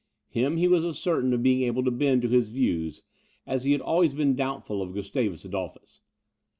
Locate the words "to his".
2.23-2.49